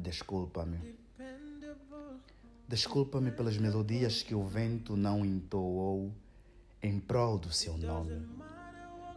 Desculpa-me. 0.00 0.96
Desculpa-me 2.66 3.30
pelas 3.30 3.58
melodias 3.58 4.22
que 4.22 4.34
o 4.34 4.42
vento 4.42 4.96
não 4.96 5.26
entoou 5.26 6.10
em 6.82 6.98
prol 6.98 7.38
do 7.38 7.52
seu 7.52 7.76
nome. 7.76 8.26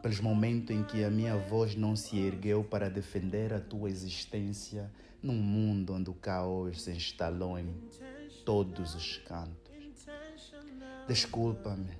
Pelos 0.01 0.19
momentos 0.19 0.75
em 0.75 0.83
que 0.83 1.05
a 1.05 1.09
minha 1.09 1.37
voz 1.37 1.73
não 1.73 1.95
se 1.95 2.19
ergueu 2.19 2.65
para 2.65 2.89
defender 2.89 3.53
a 3.53 3.61
tua 3.61 3.89
existência 3.89 4.91
num 5.21 5.35
mundo 5.35 5.93
onde 5.93 6.09
o 6.09 6.13
caos 6.13 6.81
se 6.81 6.91
instalou 6.91 7.57
em 7.57 7.73
todos 8.43 8.93
os 8.93 9.17
cantos. 9.19 9.71
Desculpa-me 11.07 11.97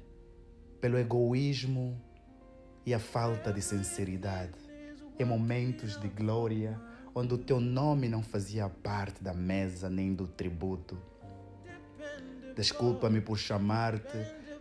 pelo 0.81 0.97
egoísmo 0.97 1.97
e 2.86 2.93
a 2.93 3.00
falta 3.00 3.54
de 3.54 3.61
sinceridade 3.61 4.59
em 5.18 5.23
momentos 5.23 5.97
de 6.02 6.09
glória 6.09 6.77
onde 7.16 7.34
o 7.34 7.38
teu 7.38 7.59
nome 7.59 8.09
não 8.09 8.23
fazia 8.23 8.68
parte 8.70 9.24
da 9.24 9.33
mesa 9.33 9.89
nem 9.89 10.14
do 10.14 10.28
tributo. 10.28 10.97
Desculpa-me 12.55 13.21
por 13.21 13.38
chamar-te 13.38 14.18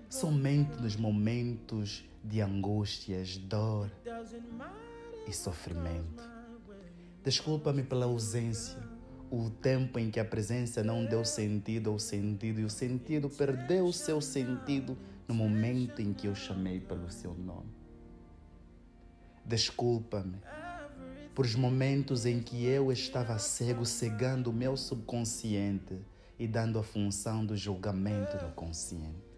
somente 0.09 0.81
nos 0.81 0.97
momentos 0.97 2.05
de 2.23 2.41
angústias, 2.41 3.37
dor 3.39 3.91
e 5.27 5.33
sofrimento. 5.33 6.23
Desculpa-me 7.25 7.83
pela 7.83 8.07
ausência, 8.07 8.79
o 9.31 9.49
tempo 9.49 9.99
em 9.99 10.11
que 10.11 10.21
a 10.21 10.25
presença 10.25 10.83
não 10.83 11.05
deu 11.05 11.25
sentido 11.25 11.91
ao 11.91 11.99
sentido 11.99 12.61
e 12.61 12.65
o 12.65 12.71
sentido 12.71 13.31
perdeu 13.31 13.87
o 13.87 13.93
seu 13.93 14.21
sentido 14.21 14.97
no 15.27 15.35
momento 15.35 16.03
em 16.03 16.13
que 16.13 16.27
eu 16.27 16.35
chamei 16.35 16.81
pelo 16.81 17.11
seu 17.11 17.33
nome. 17.33 17.71
Desculpa-me 19.45 20.39
por 21.35 21.47
os 21.47 21.55
momentos 21.55 22.27
em 22.27 22.41
que 22.41 22.67
eu 22.67 22.93
estava 22.93 23.39
cego, 23.39 23.87
cegando 23.87 24.51
o 24.51 24.53
meu 24.53 24.77
subconsciente 24.77 25.99
e 26.39 26.47
dando 26.47 26.79
a 26.79 26.83
função 26.83 27.45
do 27.45 27.57
julgamento 27.57 28.37
no 28.45 28.53
consciente. 28.53 29.33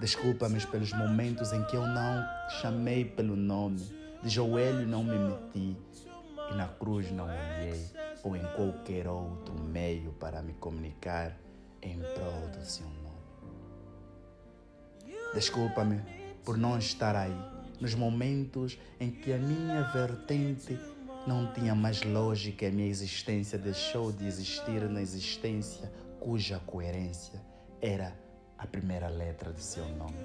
Desculpa-me 0.00 0.64
pelos 0.66 0.92
momentos 0.92 1.52
em 1.52 1.64
que 1.64 1.76
eu 1.76 1.86
não 1.86 2.24
chamei 2.60 3.04
pelo 3.04 3.36
nome, 3.36 3.80
de 4.22 4.28
joelho 4.28 4.86
não 4.86 5.02
me 5.02 5.16
meti 5.18 5.76
e 6.50 6.54
na 6.54 6.68
cruz 6.68 7.10
não 7.10 7.24
olhei, 7.24 7.84
ou 8.22 8.36
em 8.36 8.44
qualquer 8.54 9.08
outro 9.08 9.54
meio 9.54 10.12
para 10.12 10.42
me 10.42 10.52
comunicar 10.54 11.36
em 11.80 11.98
prol 11.98 12.48
do 12.50 12.64
seu 12.64 12.86
nome. 12.86 13.04
Desculpa-me 15.32 16.00
por 16.44 16.56
não 16.56 16.78
estar 16.78 17.16
aí 17.16 17.53
nos 17.84 17.94
momentos 17.94 18.78
em 18.98 19.10
que 19.10 19.30
a 19.30 19.36
minha 19.36 19.82
vertente 19.82 20.78
não 21.26 21.52
tinha 21.52 21.74
mais 21.74 22.02
lógica 22.02 22.66
a 22.66 22.70
minha 22.70 22.88
existência 22.88 23.58
deixou 23.58 24.10
de 24.10 24.26
existir 24.26 24.88
na 24.88 25.02
existência 25.02 25.92
cuja 26.18 26.58
coerência 26.60 27.38
era 27.82 28.18
a 28.56 28.66
primeira 28.66 29.08
letra 29.08 29.52
de 29.52 29.62
seu 29.62 29.86
nome. 29.96 30.16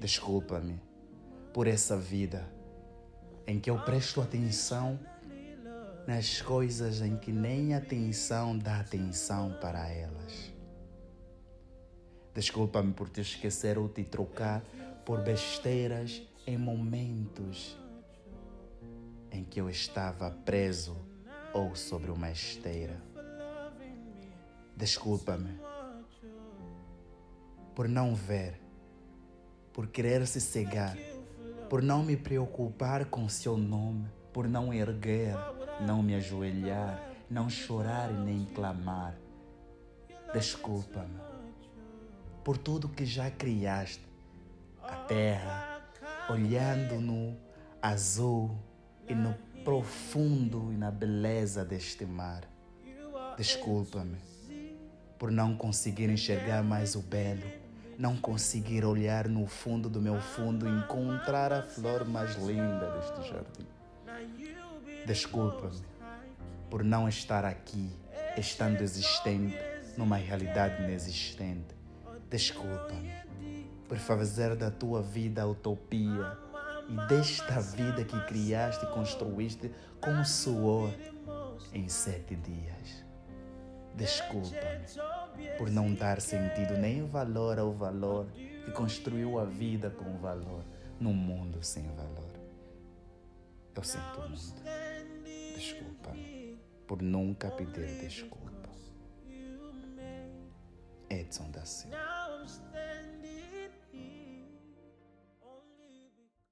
Desculpa-me 0.00 0.80
por 1.52 1.66
essa 1.66 1.94
vida 1.94 2.48
em 3.46 3.60
que 3.60 3.68
eu 3.68 3.78
presto 3.80 4.22
atenção 4.22 4.98
nas 6.06 6.40
coisas 6.40 7.02
em 7.02 7.18
que 7.18 7.32
nem 7.32 7.74
atenção 7.74 8.56
dá 8.56 8.80
atenção 8.80 9.58
para 9.60 9.90
elas. 9.90 10.54
Desculpa-me 12.32 12.94
por 12.94 13.10
te 13.10 13.20
esquecer 13.20 13.76
ou 13.76 13.90
te 13.90 14.04
trocar 14.04 14.64
por 15.04 15.20
besteiras 15.20 16.22
em 16.46 16.56
momentos 16.56 17.78
em 19.30 19.44
que 19.44 19.60
eu 19.60 19.68
estava 19.68 20.30
preso 20.30 20.96
ou 21.52 21.74
sobre 21.74 22.10
uma 22.10 22.30
esteira. 22.30 23.00
Desculpa-me 24.76 25.58
por 27.74 27.88
não 27.88 28.14
ver, 28.14 28.60
por 29.72 29.88
querer 29.88 30.26
se 30.26 30.40
cegar, 30.40 30.96
por 31.68 31.82
não 31.82 32.04
me 32.04 32.16
preocupar 32.16 33.04
com 33.06 33.28
seu 33.28 33.56
nome, 33.56 34.08
por 34.32 34.48
não 34.48 34.72
erguer, 34.72 35.34
não 35.80 36.02
me 36.02 36.14
ajoelhar, 36.14 37.02
não 37.28 37.50
chorar 37.50 38.10
e 38.12 38.14
nem 38.14 38.44
clamar. 38.44 39.16
Desculpa-me 40.32 41.20
por 42.44 42.58
tudo 42.58 42.88
que 42.88 43.06
já 43.06 43.30
criaste, 43.30 44.06
terra, 45.06 45.82
olhando 46.28 47.00
no 47.00 47.36
azul 47.80 48.56
e 49.08 49.14
no 49.14 49.34
profundo 49.64 50.72
e 50.72 50.76
na 50.76 50.90
beleza 50.90 51.64
deste 51.64 52.04
mar. 52.04 52.42
Desculpa-me 53.36 54.18
por 55.18 55.30
não 55.30 55.56
conseguir 55.56 56.10
enxergar 56.10 56.62
mais 56.62 56.94
o 56.94 57.00
belo 57.00 57.64
não 57.98 58.16
conseguir 58.16 58.84
olhar 58.84 59.28
no 59.28 59.46
fundo 59.46 59.88
do 59.88 60.00
meu 60.00 60.20
fundo 60.20 60.66
e 60.66 60.70
encontrar 60.70 61.52
a 61.52 61.62
flor 61.62 62.04
mais 62.04 62.36
linda 62.36 62.90
deste 62.92 63.28
jardim. 63.28 63.66
Desculpa-me 65.06 65.82
por 66.70 66.82
não 66.82 67.08
estar 67.08 67.44
aqui, 67.44 67.90
estando 68.36 68.80
existente 68.80 69.56
numa 69.96 70.16
realidade 70.16 70.82
inexistente. 70.82 71.74
Desculpa-me 72.28 73.12
por 73.88 73.98
fazer 73.98 74.56
da 74.56 74.70
tua 74.70 75.02
vida 75.02 75.42
a 75.42 75.46
utopia 75.46 76.38
e 76.88 77.06
desta 77.08 77.60
vida 77.60 78.04
que 78.04 78.18
criaste 78.26 78.84
e 78.84 78.88
construíste 78.88 79.70
com 80.00 80.24
suor 80.24 80.90
em 81.72 81.88
sete 81.88 82.36
dias. 82.36 83.04
Desculpa-me 83.94 85.48
por 85.56 85.70
não 85.70 85.94
dar 85.94 86.20
sentido 86.20 86.76
nem 86.76 87.06
valor 87.06 87.58
ao 87.58 87.72
valor 87.72 88.26
que 88.64 88.72
construiu 88.72 89.38
a 89.38 89.44
vida 89.44 89.90
com 89.90 90.18
valor 90.18 90.64
num 90.98 91.12
mundo 91.12 91.62
sem 91.62 91.86
valor. 91.94 92.32
Eu 93.74 93.82
sinto 93.82 94.20
muito. 94.20 94.62
Desculpa-me 95.54 96.58
por 96.86 97.02
nunca 97.02 97.50
pedir 97.50 98.00
desculpa. 98.00 98.44
Edson 101.08 101.50
da 101.50 101.64
Silva. 101.64 101.96